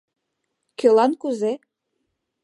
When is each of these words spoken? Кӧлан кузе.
Кӧлан 0.79 1.11
кузе. 1.21 1.53